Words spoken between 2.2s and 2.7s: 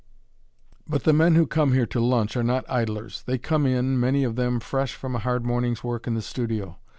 are not